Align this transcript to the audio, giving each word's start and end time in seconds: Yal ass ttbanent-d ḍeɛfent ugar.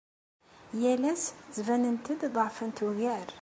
Yal 0.81 1.03
ass 1.13 1.23
ttbanent-d 1.31 2.21
ḍeɛfent 2.35 2.79
ugar. 2.87 3.27